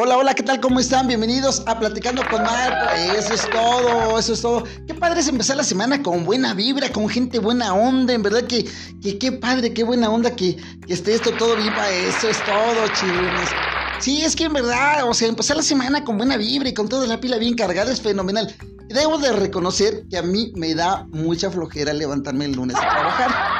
[0.00, 0.60] Hola, hola, ¿qué tal?
[0.60, 1.08] ¿Cómo están?
[1.08, 2.94] Bienvenidos a Platicando con Marco.
[3.18, 4.62] Eso es todo, eso es todo.
[4.86, 8.14] Qué padre es empezar la semana con buena vibra, con gente buena onda.
[8.14, 8.64] En verdad que,
[9.02, 10.54] que qué padre, qué buena onda que,
[10.86, 11.90] que esté esto todo viva.
[11.90, 13.48] Eso es todo, chillones.
[13.98, 16.88] Sí, es que en verdad, o sea, empezar la semana con buena vibra y con
[16.88, 18.54] toda la pila bien cargada es fenomenal.
[18.86, 23.57] Debo de reconocer que a mí me da mucha flojera levantarme el lunes a trabajar.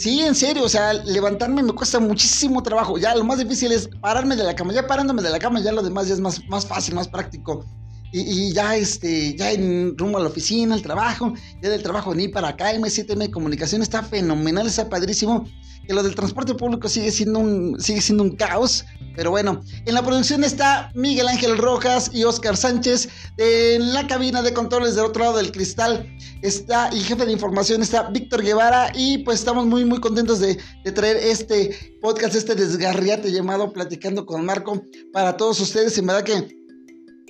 [0.00, 2.96] Sí, en serio, o sea, levantarme me cuesta muchísimo trabajo.
[2.96, 4.72] Ya lo más difícil es pararme de la cama.
[4.72, 7.66] Ya parándome de la cama, ya lo demás ya es más, más fácil, más práctico.
[8.10, 12.28] Y, ya, este, ya en rumbo a la oficina, al trabajo, ya del trabajo ni
[12.28, 15.44] para acá, M7M Comunicación está fenomenal, está padrísimo.
[15.90, 18.84] Que lo del transporte público sigue siendo un, sigue siendo un caos.
[19.16, 23.08] Pero bueno, en la producción está Miguel Ángel Rojas y Oscar Sánchez.
[23.38, 26.08] En la cabina de controles del otro lado del cristal
[26.42, 28.92] está y jefe de información está Víctor Guevara.
[28.94, 34.26] Y pues estamos muy, muy contentos de, de traer este podcast, este desgarriate llamado Platicando
[34.26, 35.98] con Marco para todos ustedes.
[35.98, 36.59] En verdad que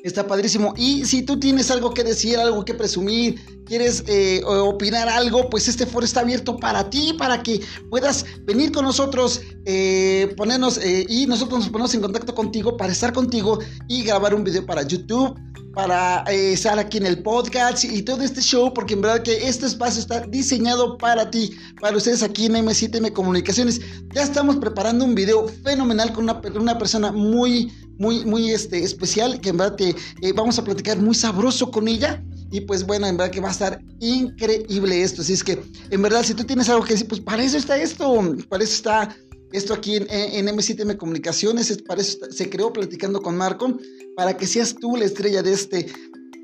[0.03, 0.73] Está padrísimo.
[0.77, 5.69] Y si tú tienes algo que decir, algo que presumir, quieres eh, opinar algo, pues
[5.69, 11.07] este foro está abierto para ti, para que puedas venir con nosotros, eh, ponernos eh,
[11.09, 14.83] y nosotros nos ponemos en contacto contigo para estar contigo y grabar un video para
[14.83, 15.39] YouTube,
[15.75, 19.67] para estar aquí en el podcast y todo este show, porque en verdad que este
[19.67, 23.81] espacio está diseñado para ti, para ustedes aquí en M7M Comunicaciones.
[24.13, 29.41] Ya estamos preparando un video fenomenal con una, una persona muy, muy, muy este, especial,
[29.43, 29.91] que en verdad te,
[30.23, 32.25] eh, vamos a platicar muy sabroso con ella.
[32.51, 35.21] Y pues bueno, en verdad que va a estar increíble esto.
[35.21, 37.77] Así es que, en verdad, si tú tienes algo que decir, pues para eso está
[37.77, 39.17] esto, para eso está
[39.53, 43.77] esto aquí en, en M7M Comunicaciones, es, para eso se creó platicando con Marco,
[44.17, 45.93] para que seas tú la estrella de este,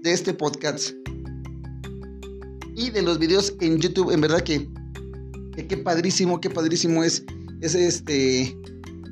[0.03, 0.91] de este podcast.
[2.77, 4.69] Y de los videos en YouTube, en verdad que,
[5.55, 7.25] que qué padrísimo, qué padrísimo es,
[7.63, 8.55] es este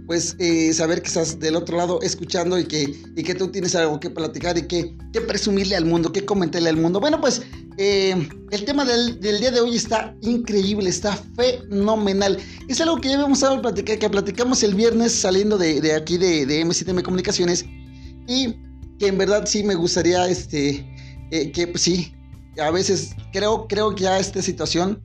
[0.06, 3.74] pues eh, saber que estás del otro lado escuchando y que, y que tú tienes
[3.74, 7.00] algo que platicar y que, que presumirle al mundo, que comentarle al mundo.
[7.00, 7.42] Bueno, pues
[7.78, 12.38] eh, el tema del, día de hoy está increíble, está fenomenal.
[12.68, 16.44] Es algo que ya habíamos a platicar, que platicamos el viernes saliendo de, aquí de,
[16.46, 17.64] de M7M Comunicaciones
[18.28, 18.54] y
[18.98, 20.86] que en verdad sí me gustaría, este,
[21.30, 22.14] eh, que pues, sí,
[22.58, 25.02] a veces creo, creo que ya esta situación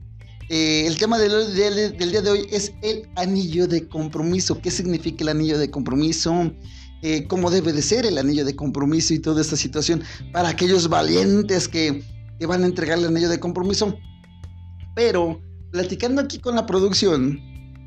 [0.52, 4.60] eh, el tema del, día de hoy es el anillo de compromiso.
[4.60, 6.52] ¿Qué significa el anillo de compromiso?
[7.02, 10.02] Eh, ¿Cómo debe de ser el anillo de compromiso y toda esta situación
[10.32, 12.02] para aquellos valientes que,
[12.48, 13.96] van a entregar el anillo de compromiso?
[14.96, 15.40] Pero,
[15.70, 17.38] platicando aquí con la producción,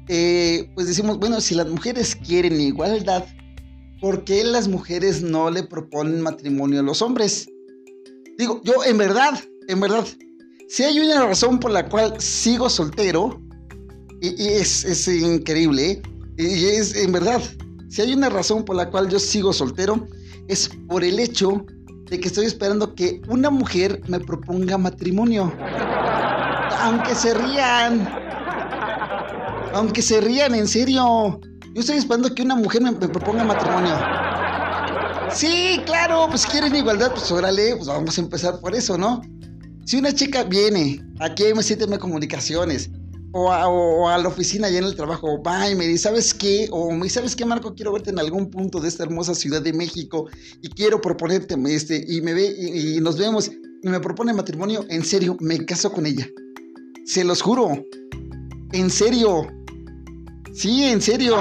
[0.08, 3.26] eh, pues decimos, bueno, si las mujeres quieren igualdad,
[4.00, 7.46] ¿por qué las mujeres no le proponen matrimonio a los hombres?
[8.38, 9.38] Digo, yo en verdad,
[9.68, 10.06] en verdad,
[10.74, 13.40] si hay una razón por la cual sigo soltero,
[14.22, 16.02] y, es, increíble,
[16.36, 17.40] y es en verdad,
[17.90, 20.08] si hay una razón por la cual yo sigo soltero,
[20.48, 21.64] es por el hecho
[22.10, 25.54] de que estoy esperando que una mujer me proponga matrimonio.
[26.80, 28.10] Aunque se rían.
[29.76, 31.40] Aunque se rían, en serio.
[31.76, 33.94] Yo estoy esperando que una mujer me, me proponga matrimonio.
[35.30, 39.22] Sí, claro, pues quieren igualdad, pues órale, pues vamos a empezar por eso, ¿no?
[39.86, 42.90] Si una chica viene aquí a M7M Comunicaciones
[43.34, 46.68] o a, la oficina allá en el trabajo, va y me dice, ¿sabes qué?
[46.72, 47.74] O me dice, ¿sabes qué, Marco?
[47.76, 50.30] Quiero verte en algún punto de esta hermosa ciudad de México
[50.62, 53.52] y quiero proponerte este, y me ve y, nos vemos
[53.82, 56.28] y me propone matrimonio, en serio, me caso con ella.
[57.06, 57.84] Se los juro.
[58.72, 59.48] En serio.
[60.54, 61.38] Sí, en serio.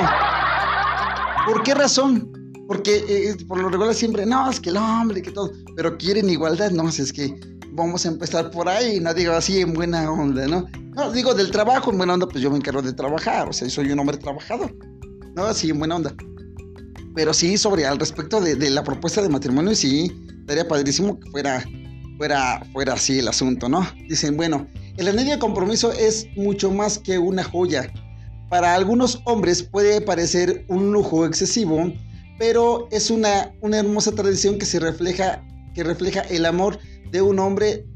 [1.46, 2.32] ¿Por qué razón?
[2.66, 6.28] Porque eh, por lo regular siempre, no, es que el hombre, que todo, pero quieren
[6.28, 10.46] igualdad, no, es que vamos a empezar por ahí, no digo así en buena onda,
[10.46, 10.66] ¿no?
[10.94, 13.68] No, digo del trabajo en buena onda, pues yo me encargo de trabajar, o sea,
[13.68, 14.74] soy un hombre trabajador,
[15.34, 15.44] ¿no?
[15.44, 16.14] Así en buena onda.
[17.14, 21.64] Pero sí, sobre al respecto de, la propuesta de matrimonio, sí, estaría padrísimo que fuera,
[22.18, 23.86] fuera, fuera así el asunto, ¿no?
[24.08, 24.66] Dicen, bueno,
[24.98, 27.90] el anillo de compromiso es mucho más que una joya.
[28.50, 31.90] Para algunos hombres puede parecer un lujo excesivo,
[32.38, 35.42] pero es una, una hermosa tradición que se refleja,
[35.74, 36.78] que refleja el amor
[37.12, 37.86] de un hombre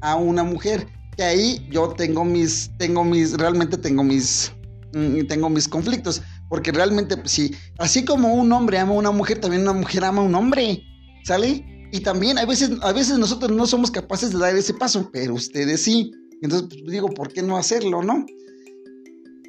[0.00, 0.86] a una mujer.
[1.16, 4.52] Que ahí yo tengo mis, tengo mis, realmente tengo mis,
[4.94, 6.22] mm, tengo mis conflictos.
[6.48, 10.04] Porque realmente, pues sí, así como un hombre ama a una mujer, también una mujer
[10.04, 10.82] ama a un hombre.
[11.24, 11.64] ¿Sale?
[11.90, 15.34] Y también a veces, a veces nosotros no somos capaces de dar ese paso, pero
[15.34, 16.12] ustedes sí.
[16.42, 18.24] Entonces pues, digo, ¿por qué no hacerlo, no?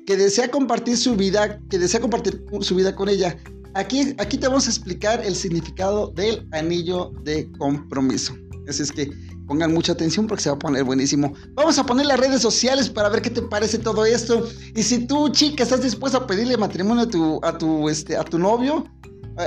[0.05, 3.37] Que desea compartir su vida, que desea compartir su vida con ella.
[3.75, 8.33] Aquí, aquí te vamos a explicar el significado del anillo de compromiso.
[8.69, 9.11] Así es que
[9.47, 11.33] pongan mucha atención porque se va a poner buenísimo.
[11.55, 14.47] Vamos a poner las redes sociales para ver qué te parece todo esto.
[14.75, 18.23] Y si tú, chica, estás dispuesta a pedirle matrimonio a tu, a tu, este, a
[18.23, 18.85] tu novio,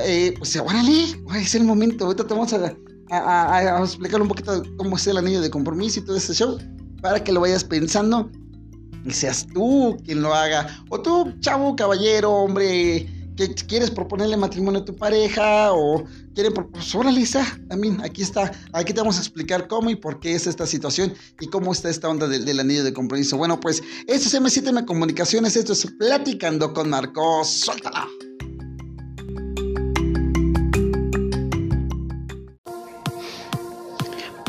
[0.05, 2.07] eh, pues órale, es el momento.
[2.07, 2.75] Ahorita te vamos a,
[3.11, 6.59] a, explicar un poquito cómo es el anillo de compromiso y todo ese show
[7.01, 8.31] para que lo vayas pensando
[9.05, 10.83] y seas tú quien lo haga.
[10.89, 13.09] O tú, chavo, caballero, hombre,
[13.49, 16.05] quieres proponerle matrimonio a tu pareja o
[16.35, 17.25] quieren, pues órale,
[17.69, 21.15] también aquí está, aquí te vamos a explicar cómo y por qué es esta situación
[21.41, 23.37] y cómo está esta onda del, del anillo de compromiso.
[23.37, 28.09] Bueno, pues esto es M7M Comunicaciones, esto es Platicando con Marcos, suéltala.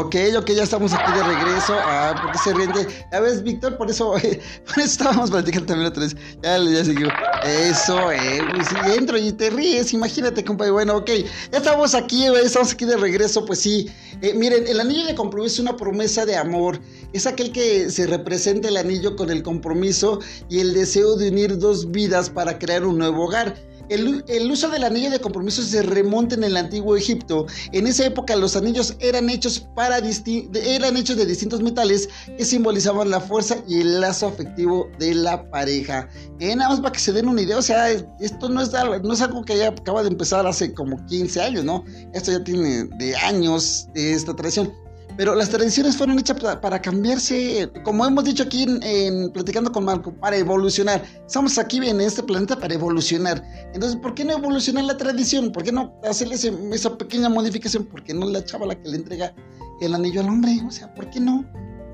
[0.00, 1.74] Ok, ok, ya estamos aquí de regreso.
[1.76, 2.70] Ah, ¿por qué se ríen?
[3.10, 6.14] Ya ves, Víctor, por eso, por eso estábamos platicando también otra vez.
[6.40, 7.08] Ya, ya siguió.
[7.44, 10.70] Eso, eh, pues sí, entro y te ríes, imagínate, compadre.
[10.70, 11.10] Bueno, ok,
[11.50, 13.90] ya estamos aquí, eh, estamos aquí de regreso, pues sí.
[14.22, 16.78] Eh, miren, el anillo de compromiso es una promesa de amor.
[17.12, 21.58] Es aquel que se representa el anillo con el compromiso y el deseo de unir
[21.58, 23.56] dos vidas para crear un nuevo hogar.
[23.88, 27.46] El, uso del anillo de compromiso se remonta en el antiguo Egipto.
[27.72, 33.10] En esa época los anillos eran hechos, para eran hechos de distintos metales que simbolizaban
[33.10, 36.08] la fuerza y el lazo afectivo de la pareja.
[36.40, 39.12] Eh, nada más para que se den una idea, o sea, esto no es, no
[39.12, 41.84] es algo que ya acaba de empezar hace como 15 años, ¿no?
[42.12, 44.72] Esto ya tiene de años esta tradición.
[45.18, 50.14] Pero las tradiciones fueron hechas para, cambiarse, como hemos dicho aquí en, Platicando con Marco,
[50.14, 51.02] para evolucionar.
[51.26, 53.42] Estamos aquí en este planeta para evolucionar.
[53.74, 55.50] Entonces, ¿por qué no evolucionar la tradición?
[55.50, 57.84] ¿Por qué no hacerle esa pequeña modificación?
[57.86, 59.34] ¿Por qué no la chava la que le entrega
[59.80, 60.56] el anillo al hombre?
[60.64, 61.44] O sea, ¿por qué no?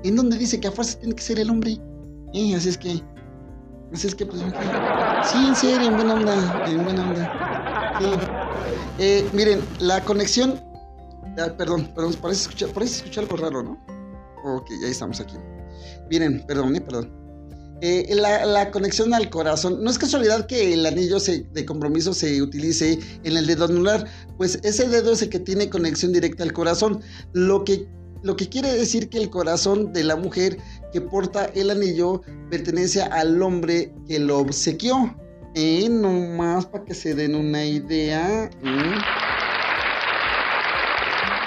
[0.03, 1.79] ¿En dónde dice que a fuerza tiene que ser el hombre?
[2.31, 3.01] Y así es que...
[3.91, 4.39] Así es que, pues...
[5.23, 7.97] Sí, en serio, en buena onda, en buena onda.
[7.99, 8.05] Sí.
[8.99, 10.61] Eh, miren, la conexión
[11.35, 13.85] perdón, perdón, parece escuchar, parece escuchar algo raro, ¿no?
[14.43, 15.35] Ok, ya estamos aquí.
[16.09, 17.25] Miren, perdón, eh, perdón.
[17.81, 19.83] Eh, la, conexión al corazón.
[19.83, 24.05] No es casualidad que el anillo de compromiso se utilice en el dedo anular,
[24.37, 27.01] pues ese dedo es el que tiene conexión directa al corazón,
[27.33, 27.87] lo que,
[28.23, 30.57] lo que quiere decir que el corazón de la mujer
[30.93, 35.15] que porta el anillo pertenece al hombre que lo obsequió.
[35.57, 38.49] Eh, nomás para que se den una idea.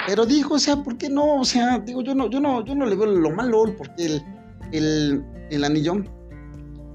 [0.09, 1.35] Pero dijo, o sea, ¿por qué no?
[1.39, 4.23] O sea, digo, yo no, yo no, yo no le veo lo malo, porque el,
[4.71, 6.03] el, el anillo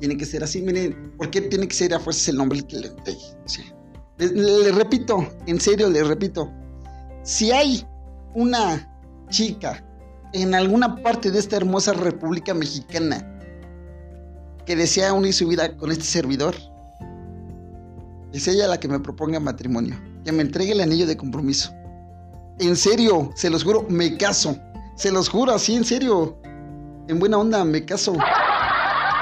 [0.00, 2.76] tiene que ser así, miren, ¿por qué tiene que ser a fuerza el nombre que
[2.76, 3.64] le, o sea,
[4.18, 6.50] le, repito, en serio le repito,
[7.22, 7.86] si hay
[8.34, 8.84] una
[9.28, 9.86] chica
[10.32, 13.24] en alguna parte de esta hermosa República Mexicana
[14.66, 16.56] que desea unir su vida con este servidor,
[18.32, 21.72] es ella la que me proponga matrimonio, que me entregue el anillo de compromiso.
[22.60, 24.56] En serio, se los juro, me caso.
[24.96, 26.38] Se los juro, así, en serio.
[27.08, 28.14] En buena onda, me caso.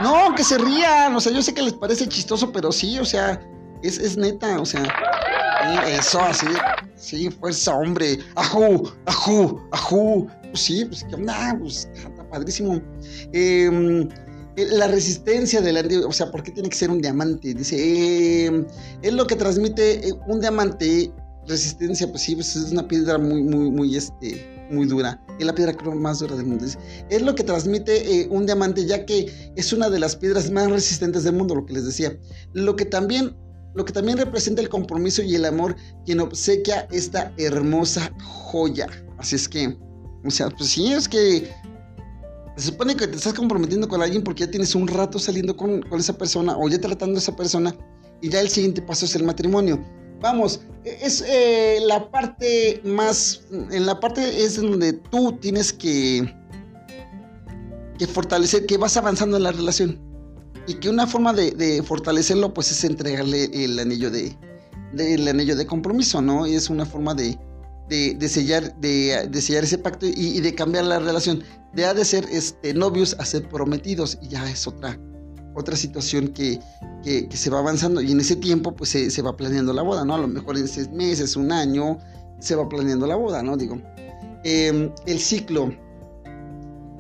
[0.03, 1.17] No, que se rían.
[1.17, 3.41] O sea, yo sé que les parece chistoso, pero sí, o sea,
[3.83, 4.83] es, es neta, o sea.
[5.87, 6.47] Eso, así.
[6.97, 8.19] Sí, fuerza, hombre.
[8.37, 10.29] Ajú, ajú, ajú.
[10.51, 12.81] Pues sí, pues qué onda, pues está padrísimo.
[13.33, 14.09] Em,
[14.57, 17.55] eh, la resistencia del o sea, ¿por qué tiene que ser un diamante?
[17.55, 18.67] Dice, em,
[19.01, 21.11] es lo que transmite eh, un diamante
[21.47, 25.21] resistencia, pues sí, pues es una piedra muy, muy, muy, este, muy dura.
[25.39, 26.65] Es la piedra más dura del mundo.
[27.11, 30.71] Es, lo que transmite eh, un diamante, ya que es una de las piedras más
[30.71, 32.17] resistentes del mundo, lo que les decía.
[32.53, 33.37] Lo que también,
[33.75, 38.87] lo que también representa el compromiso y el amor quien obsequia esta hermosa joya.
[39.19, 39.77] Así es que,
[40.25, 41.51] o sea, pues sí, es que
[42.57, 45.83] se supone que te estás comprometiendo con alguien porque ya tienes un rato saliendo con,
[45.83, 47.75] con esa persona o ya tratando a esa persona
[48.21, 49.83] y ya el siguiente paso es el matrimonio
[50.23, 56.35] vamos, es eh, la parte más, en la parte es donde tú tienes que,
[57.99, 60.01] que fortalecer, que vas avanzando en la relación.
[60.67, 64.37] Y que una forma de, fortalecerlo, pues es entregarle el anillo de,
[64.97, 66.47] el anillo de compromiso, ¿no?
[66.47, 67.37] Y es una forma de,
[67.89, 71.43] de, sellar, de, sellar ese pacto y, de cambiar la relación.
[71.75, 74.97] de, de ser este, novios a ser prometidos y ya es otra,
[75.55, 76.61] otra situación que,
[77.03, 80.05] que, se va avanzando y en ese tiempo pues se, se, va planeando la boda,
[80.05, 80.15] ¿no?
[80.15, 81.99] A lo mejor en seis meses, un año,
[82.43, 83.57] se va planeando la boda, ¿no?
[83.57, 83.81] Digo,
[84.45, 85.73] em, el ciclo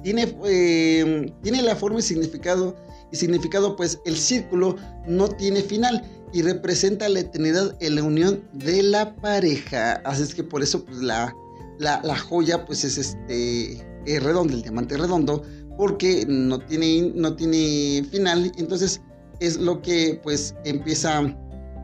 [0.02, 2.76] tiene, em, tiene la forma y significado,
[3.10, 8.42] y significado pues el círculo no tiene final y representa la eternidad en la unión
[8.52, 11.34] de la pareja, así es que por eso pues la,
[11.78, 15.42] la, joya pues es este es redondo, el diamante redondo,
[15.76, 19.00] porque no tiene, no tiene final, entonces
[19.40, 21.22] es lo que pues empieza,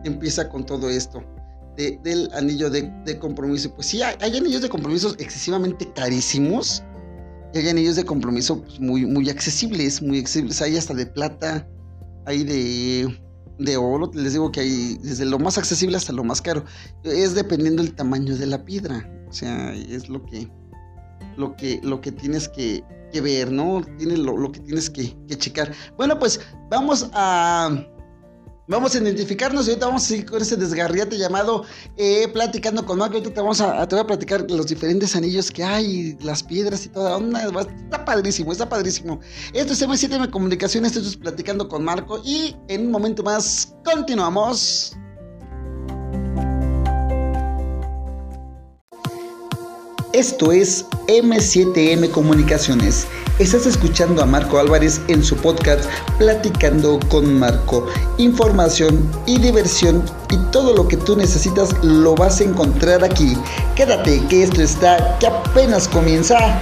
[0.04, 1.22] empieza con todo esto.
[1.76, 3.74] del anillo de, compromiso.
[3.74, 6.82] Pues sí, hay, anillos de compromiso excesivamente carísimos.
[7.54, 10.60] Y hay anillos de compromiso pues, muy, muy accesibles, muy accesibles.
[10.60, 11.66] Hay hasta de plata,
[12.26, 13.18] hay de,
[13.58, 14.10] de oro.
[14.14, 16.64] Les digo que hay desde lo más accesible hasta lo más caro.
[17.04, 19.10] Es dependiendo del tamaño de la piedra.
[19.28, 20.48] O sea, es lo que,
[21.36, 23.82] lo que, lo que tienes que, que ver, ¿no?
[23.98, 25.72] Tienes lo, que tienes que, checar.
[25.96, 27.84] Bueno, pues vamos a...
[28.70, 31.64] Vamos a identificarnos y ahorita vamos a seguir con ese desgarriate llamado
[31.96, 33.14] eh, Platicando con Marco.
[33.14, 36.84] Ahorita te, vamos a, te voy a platicar los diferentes anillos que hay, las piedras
[36.84, 37.18] y toda.
[37.62, 39.20] Está padrísimo, está padrísimo.
[39.54, 44.94] Esto es M7M Comunicaciones, esto es Platicando con Marco y en un momento más continuamos.
[50.14, 53.06] Esto es M7M Comunicaciones.
[53.38, 55.84] Estás escuchando a Marco Álvarez en su podcast
[56.16, 57.86] Platicando con Marco.
[58.16, 63.36] Información y diversión y todo lo que tú necesitas lo vas a encontrar aquí.
[63.76, 66.58] Quédate que esto está que apenas comienza.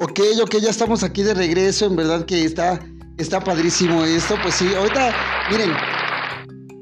[0.00, 1.84] Ok, ok, ya estamos aquí de regreso.
[1.84, 2.80] En verdad que está,
[3.18, 4.36] está padrísimo esto.
[4.42, 5.12] Pues sí, ahorita,
[5.50, 5.72] miren,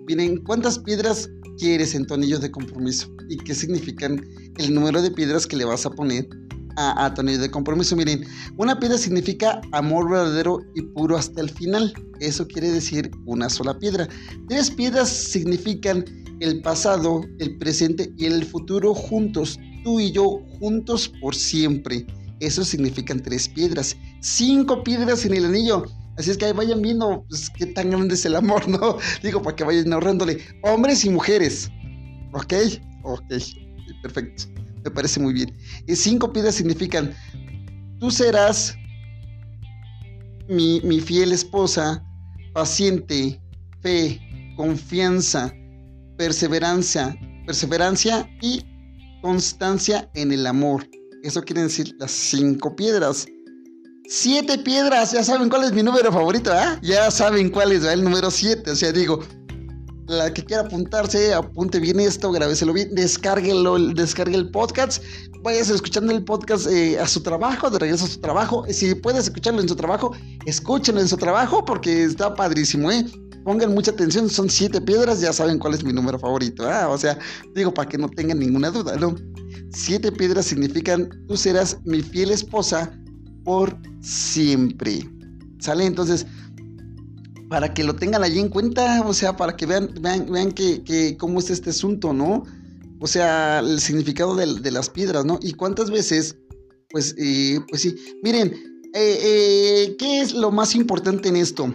[0.06, 3.08] Miren, ¿cuántas piedras quieres en tu anillo de compromiso?
[3.28, 4.24] ¿Y qué significan
[4.56, 6.28] el número de piedras que le vas a poner
[6.76, 7.96] a, tu anillo de compromiso?
[7.96, 8.24] Miren,
[8.56, 11.92] una piedra significa amor verdadero y puro hasta el final.
[12.20, 14.08] Eso quiere decir una sola piedra.
[14.48, 16.04] Tres piedras significan
[16.38, 19.58] el pasado, el presente y el futuro juntos.
[19.82, 22.06] Tú y yo juntos por siempre.
[22.38, 23.96] Eso significan tres piedras.
[24.20, 25.84] Cinco piedras en el anillo
[26.16, 28.98] Así es que vayan viendo pues, qué tan grande es el amor, ¿no?
[29.22, 30.38] Digo, para que vayan ahorrándole.
[30.62, 31.70] Hombres y mujeres.
[32.32, 32.54] ¿Ok?
[33.02, 33.34] Ok.
[34.02, 34.44] Perfecto.
[34.84, 35.54] Me parece muy bien.
[35.86, 37.12] Y cinco piedras significan,
[37.98, 38.76] tú serás
[40.48, 42.02] mi, mi fiel esposa,
[42.54, 43.40] paciente,
[43.82, 44.20] fe,
[44.56, 45.52] confianza,
[46.16, 48.64] perseverancia, perseverancia y
[49.22, 50.88] constancia en el amor.
[51.22, 53.26] Eso quieren decir las cinco piedras.
[54.08, 56.78] Siete piedras, ya saben cuál es mi número favorito, ¿ah?
[56.80, 58.70] Ya saben cuál es el número siete.
[58.70, 59.18] O sea, digo,
[60.06, 65.02] la que quiera apuntarse, apunte bien esto, grabéselo bien, descárguelo, descargue el podcast,
[65.42, 68.64] vayas escuchando el podcast eh, a su trabajo, de regreso a su trabajo.
[68.70, 70.12] Si puedes escucharlo en su trabajo,
[70.46, 73.04] escúchenlo en su trabajo porque está padrísimo, ¿eh?
[73.44, 76.88] Pongan mucha atención, son siete piedras, ya saben cuál es mi número favorito, ¿ah?
[76.90, 77.18] O sea,
[77.56, 79.16] digo, para que no tengan ninguna duda, ¿no?
[79.72, 82.96] Siete piedras significan, tú serás mi fiel esposa,
[83.46, 85.08] por siempre.
[85.60, 85.86] ¿Sale?
[85.86, 86.26] Entonces,
[87.48, 91.16] para que lo tengan allí en cuenta, o sea, para que vean, vean, vean que,
[91.18, 92.42] cómo es este asunto, ¿no?
[93.00, 95.38] O sea, el significado de, las piedras, ¿no?
[95.40, 96.36] Y cuántas veces,
[96.90, 98.52] pues, eh, pues sí, miren,
[98.94, 101.72] eh, eh, ¿qué es lo más importante en esto?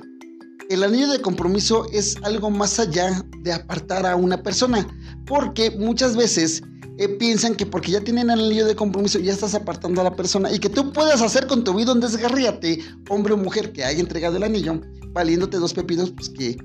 [0.69, 4.87] El anillo de compromiso es algo más allá de apartar a una persona,
[5.25, 6.63] porque muchas veces
[7.01, 10.15] eh, piensan que porque ya tienen el anillo de compromiso ya estás apartando a la
[10.15, 12.79] persona y que tú puedes hacer con tu vida un desgarríate,
[13.09, 16.57] hombre o mujer que haya entregado el anillo, valiéndote dos pepinos, pues que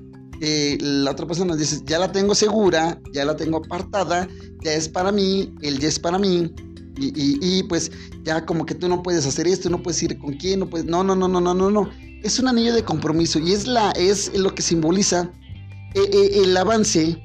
[0.79, 4.27] la otra persona dice, ya la tengo segura, ya la tengo apartada,
[4.63, 6.53] ya es para mí, él ya es para mí.
[6.99, 7.91] Y, pues
[8.23, 10.85] ya como que tú no puedes hacer esto, no puedes ir con quién, no puedes...
[10.85, 11.89] No, no, no, no, no, no, no.
[12.23, 15.31] Es un anillo de compromiso y es, la, es lo que simboliza
[15.95, 17.23] eh, eh, el avance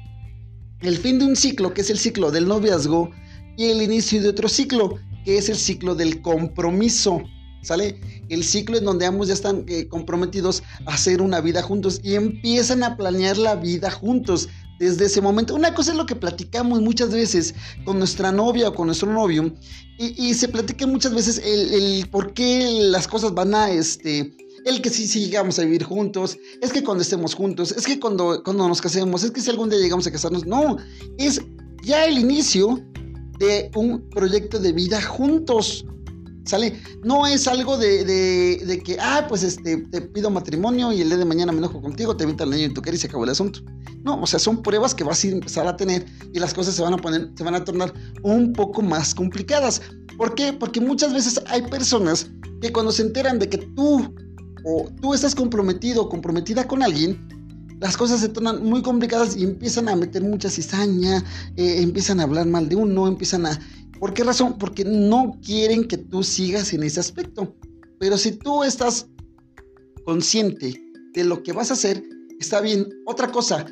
[0.83, 3.09] el fin de un ciclo, que es el ciclo del noviazgo,
[3.57, 7.23] y el inicio de otro ciclo, que es el ciclo del compromiso.
[7.61, 7.97] ¿Sale?
[8.27, 12.15] El ciclo en donde ambos ya están eh, comprometidos a hacer una vida juntos y
[12.15, 14.49] empiezan a planear la vida juntos
[14.79, 15.55] desde ese momento.
[15.55, 19.53] Una cosa es lo que platicamos muchas veces con nuestra novia o con nuestro novio
[19.97, 24.81] y, se platica muchas veces el, el, por qué las cosas van a, este, el
[24.81, 28.67] que sí, sí a vivir juntos, es que cuando estemos juntos, es que cuando, cuando
[28.67, 30.77] nos casemos, es que si algún día llegamos a casarnos, no,
[31.17, 31.41] es
[31.83, 32.79] ya el inicio
[33.39, 35.85] de un proyecto de vida juntos.
[36.45, 36.77] ¿Sale?
[37.03, 41.17] No es algo de, de, que, ah, pues este, te pido matrimonio y el día
[41.17, 43.23] de mañana me enojo contigo, te invito al niño en tu cara y se acabó
[43.23, 43.61] el asunto.
[44.03, 46.81] No, o sea, son pruebas que vas a empezar a tener y las cosas se
[46.81, 47.93] van a poner, se van a tornar
[48.23, 49.81] un poco más complicadas.
[50.17, 50.51] ¿Por qué?
[50.51, 52.29] Porque muchas veces hay personas
[52.61, 54.13] que cuando se enteran de que tú
[54.63, 57.27] o tú estás comprometido o comprometida con alguien,
[57.79, 61.23] las cosas se tornan muy complicadas y empiezan a meter mucha cizaña,
[61.57, 63.59] eh, empiezan a hablar mal de uno, empiezan a
[64.03, 64.57] ¿Por qué razón?
[64.57, 67.55] Porque no quieren que tú sigas en ese aspecto.
[67.99, 69.07] Pero si tú estás
[70.03, 70.77] consciente
[71.13, 72.03] de lo que vas a hacer,
[72.37, 72.85] está bien.
[73.05, 73.65] Otra cosa,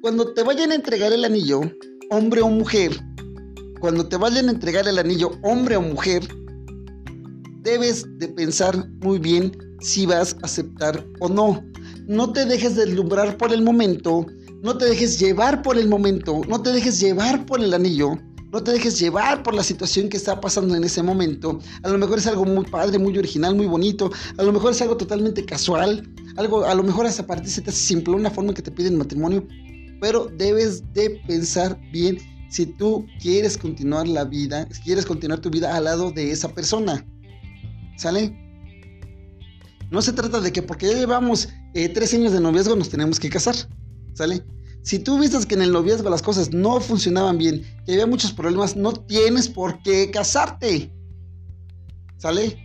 [0.00, 1.60] cuando te vayan a entregar el anillo,
[2.10, 2.98] hombre o mujer,
[3.78, 6.26] cuando te vayan a entregar el anillo, hombre o mujer,
[7.60, 9.52] debes de pensar muy bien
[9.84, 11.62] si vas a aceptar o no.
[12.06, 14.26] No te dejes deslumbrar por el momento,
[14.62, 18.18] no te dejes llevar por el momento, no te dejes llevar por el anillo,
[18.50, 21.58] no te dejes llevar por la situación que está pasando en ese momento.
[21.82, 24.10] A lo mejor es algo muy padre, muy original, muy bonito.
[24.38, 26.08] A lo mejor es algo totalmente casual.
[26.36, 29.46] Algo, a lo mejor hasta para ti se simple una forma que te piden matrimonio.
[30.00, 35.50] Pero debes de pensar bien si tú quieres continuar la vida, si quieres continuar tu
[35.50, 37.04] vida al lado de esa persona.
[37.96, 38.43] ¿Sale?
[39.90, 43.20] No se trata de que porque ya llevamos eh, tres años de noviazgo nos tenemos
[43.20, 43.54] que casar.
[44.14, 44.44] ¿Sale?
[44.82, 48.32] Si tú viste que en el noviazgo las cosas no funcionaban bien, que había muchos
[48.32, 50.92] problemas, no tienes por qué casarte.
[52.18, 52.58] ¿Sale?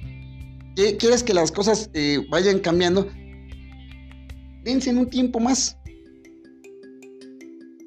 [0.75, 3.07] ¿Quieres que las cosas eh, vayan cambiando?
[4.63, 5.77] Dense en un tiempo más.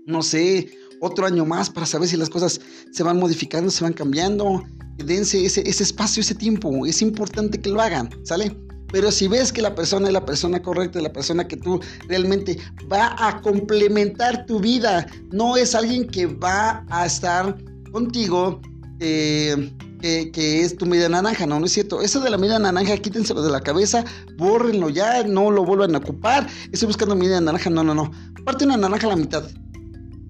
[0.06, 0.70] No sé,
[1.00, 2.60] otro año más para saber si las cosas
[2.90, 4.64] se van modificando, se van cambiando.
[4.96, 6.86] Dense ese, ese espacio, ese tiempo.
[6.86, 8.56] Es importante que lo hagan, ¿sale?
[8.92, 12.58] Pero si ves que la persona es la persona correcta, la persona que tú realmente
[12.92, 17.56] va a complementar tu vida, no es alguien que va a estar
[17.90, 18.60] contigo,
[19.00, 22.02] eh, que, es tu media naranja, no, no es cierto.
[22.02, 24.04] Eso de la media naranja, quítenselo de la cabeza,
[24.36, 26.46] bórrenlo ya, no lo vuelvan a ocupar.
[26.70, 28.10] Estoy buscando media naranja, no, no, no.
[28.44, 29.44] Parte una naranja a la mitad,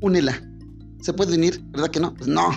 [0.01, 0.41] únela.
[1.01, 1.61] ¿Se puede unir?
[1.71, 2.15] ¿Verdad que no?
[2.15, 2.51] Pues no.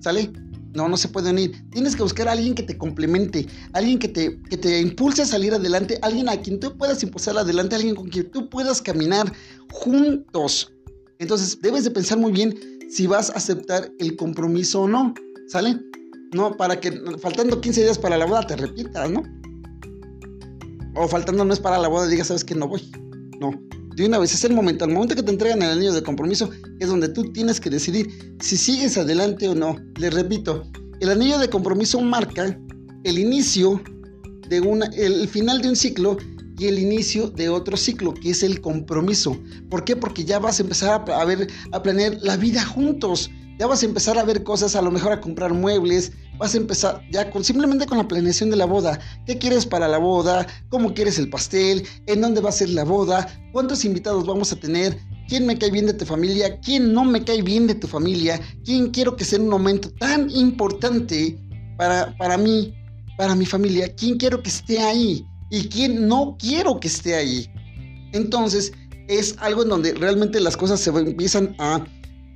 [0.00, 0.32] ¿Sale?
[0.74, 1.64] No, no se puede unir.
[1.70, 5.26] Tienes que buscar a alguien que te complemente, alguien que te, que te impulse a
[5.26, 9.32] salir adelante, alguien a quien tú puedas impulsar adelante, alguien con quien tú puedas caminar
[9.70, 10.72] juntos.
[11.20, 12.58] Entonces, debes de pensar muy bien
[12.90, 15.14] si vas a aceptar el compromiso o no,
[15.46, 15.78] ¿sale?
[16.32, 19.22] No, para que faltando 15 días para la boda te repitas, ¿no?
[20.96, 22.90] O faltando no es para la boda digas, sabes que no voy.
[23.40, 23.50] No,
[23.94, 26.50] de una vez es el momento, al momento que te entregan el anillo de compromiso,
[26.80, 29.76] es donde tú tienes que decidir si sigues adelante o no.
[29.96, 30.64] Les repito,
[31.00, 32.58] el anillo de compromiso marca
[33.04, 33.80] el inicio
[34.48, 36.16] de una, el final de un ciclo
[36.58, 39.38] y el inicio de otro ciclo, que es el compromiso.
[39.70, 39.96] ¿Por qué?
[39.96, 43.30] Porque ya vas a empezar a, ver, a planear la vida juntos.
[43.58, 46.58] Ya vas a empezar a ver cosas, a lo mejor a comprar muebles, vas a
[46.58, 48.98] empezar ya con simplemente con la planeación de la boda.
[49.26, 50.46] ¿Qué quieres para la boda?
[50.70, 51.86] ¿Cómo quieres el pastel?
[52.06, 53.26] ¿En dónde va a ser la boda?
[53.52, 54.98] ¿Cuántos invitados vamos a tener?
[55.28, 56.58] ¿Quién me cae bien de tu familia?
[56.60, 58.40] ¿Quién no me cae bien de tu familia?
[58.64, 61.38] ¿Quién quiero que sea un momento tan importante
[61.78, 62.74] para, para mí,
[63.16, 63.94] para mi familia?
[63.94, 65.24] ¿Quién quiero que esté ahí?
[65.50, 67.48] ¿Y quién no quiero que esté ahí?
[68.12, 68.72] Entonces,
[69.08, 71.84] es algo en donde realmente las cosas se empiezan a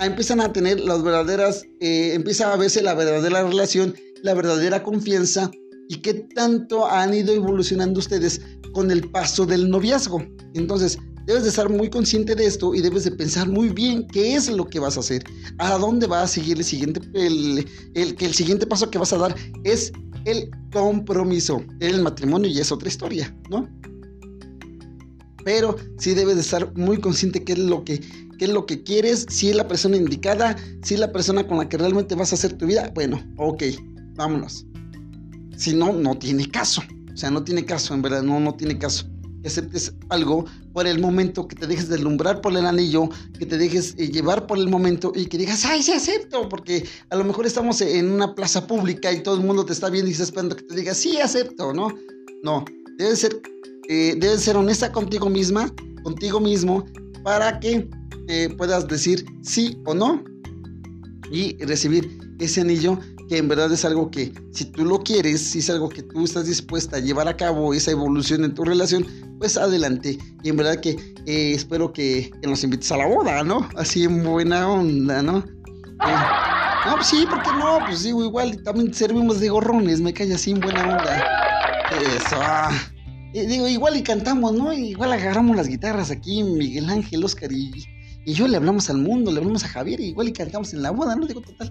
[0.07, 5.51] empiezan a tener las verdaderas, eh, empieza a verse la verdadera relación, la verdadera confianza
[5.89, 8.41] y qué tanto han ido evolucionando ustedes
[8.73, 10.23] con el paso del noviazgo.
[10.55, 14.35] Entonces, debes de estar muy consciente de esto y debes de pensar muy bien qué
[14.35, 15.25] es lo que vas a hacer,
[15.59, 19.19] a dónde va a seguir el siguiente, el, el, el siguiente paso que vas a
[19.19, 19.35] dar
[19.65, 19.93] es
[20.25, 21.63] el compromiso.
[21.81, 23.69] El matrimonio y es otra historia, ¿no?
[25.45, 28.01] Pero sí debes de estar muy consciente qué es lo que
[28.39, 31.59] qué es lo que quieres, si es la persona indicada, si es la persona con
[31.59, 33.65] la que realmente vas a hacer tu vida, bueno, ok,
[34.15, 34.65] vámonos.
[35.57, 36.83] Si no, no tiene caso.
[37.13, 39.05] O sea, no tiene caso, en verdad, no, no tiene caso.
[39.43, 43.59] Que aceptes algo por el momento, que te dejes deslumbrar por el anillo, que te
[43.59, 47.25] dejes eh, llevar por el momento y que digas, ay, sí acepto, porque a lo
[47.25, 50.25] mejor estamos en una plaza pública y todo el mundo te está viendo y está
[50.25, 51.89] esperando que te digas, sí acepto, ¿no?
[52.45, 52.65] No,
[52.99, 53.41] debes ser,
[53.89, 55.73] eh, debes ser honesta contigo misma,
[56.05, 56.85] contigo mismo,
[57.29, 57.87] para que
[58.57, 60.25] puedas decir sí o no
[61.31, 65.59] y recibir ese anillo que en verdad es algo que si tú lo quieres, si
[65.59, 69.07] es algo que tú estás dispuesta a llevar a cabo esa evolución en tu relación,
[69.39, 70.17] pues adelante.
[70.43, 70.93] Y en verdad que
[71.27, 73.69] eh, espero que, nos invites a la boda, ¿no?
[73.77, 75.41] Así en buena onda, ¿no?
[75.41, 76.17] Eh,
[76.87, 77.81] no, pues sí, porque no?
[77.87, 81.27] Pues digo, igual también servimos de gorrones, me cae así en buena onda.
[82.17, 82.95] Eso.
[83.33, 84.73] Digo, igual y cantamos, ¿no?
[84.73, 87.71] Igual agarramos las guitarras aquí, Miguel Ángel, Oscar y
[88.29, 90.91] y yo le hablamos al mundo, le hablamos a Javier, igual y cantamos en la
[90.91, 91.27] boda, ¿no?
[91.27, 91.71] Digo, total,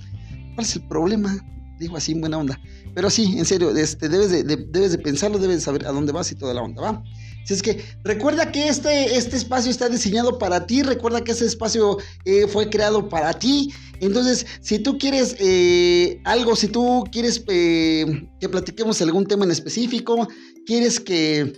[0.56, 1.38] ¿cuál es el problema?
[1.78, 2.60] digo así en buena onda.
[2.96, 6.12] Pero sí, en serio, este, debes, de, debes de pensarlo, debes de saber a dónde
[6.12, 7.04] vas y toda la onda, ¿va?
[7.48, 11.46] Si es que recuerda que este, este espacio está diseñado para ti, recuerda que ese
[11.46, 13.74] espacio eh, fue creado para ti.
[14.02, 19.52] Entonces, si tú quieres eh, algo, si tú quieres eh, que platiquemos algún tema en
[19.52, 20.28] específico,
[20.66, 21.54] quieres que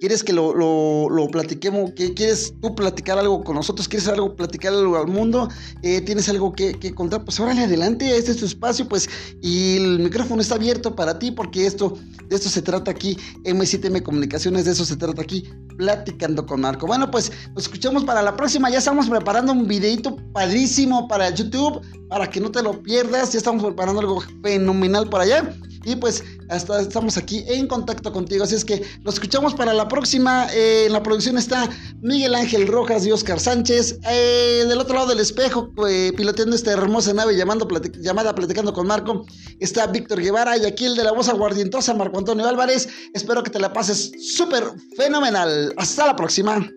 [0.00, 1.90] ¿Quieres que lo, lo, platiquemos?
[1.92, 3.88] ¿Quieres tú platicar algo con nosotros?
[3.88, 5.48] ¿Quieres algo platicar algo al mundo?
[5.82, 7.24] Eh, ¿Tienes algo que, contar?
[7.24, 9.08] Pues órale, adelante, este es tu espacio, pues,
[9.42, 14.02] y el micrófono está abierto para ti porque esto, de esto se trata aquí, M7M
[14.02, 16.86] Comunicaciones, de eso se trata aquí, platicando con Marco.
[16.86, 21.80] Bueno, pues, nos escuchamos para la próxima, ya estamos preparando un videito padrísimo para YouTube,
[22.08, 25.54] para que no te lo pierdas, ya estamos preparando algo fenomenal para allá.
[25.88, 28.44] Y pues hasta estamos aquí en contacto contigo.
[28.44, 30.46] Así es que nos escuchamos para la próxima.
[30.52, 31.66] Eh, en la producción está
[32.02, 33.98] Miguel Ángel Rojas y Oscar Sánchez.
[34.10, 37.66] Eh, del otro lado del espejo, eh, piloteando esta hermosa nave llamando,
[38.00, 39.24] llamada Platicando con Marco,
[39.60, 42.86] está Víctor Guevara y aquí el de la voz aguardientosa, Marco Antonio Álvarez.
[43.14, 45.72] Espero que te la pases súper fenomenal.
[45.78, 46.68] Hasta la próxima.